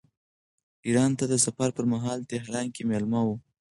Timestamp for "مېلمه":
2.89-3.21